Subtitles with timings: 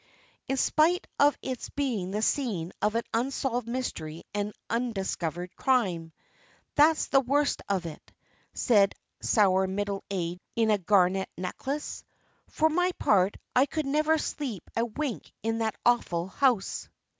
[0.47, 6.11] "In spite of its being the scene of an unsolved mystery and undiscovered crime.
[6.73, 8.11] That's the worst of it,"
[8.55, 12.03] said sour middle age in a garnet necklace.
[12.47, 16.89] "For my part, I could never sleep a wink in that awful house."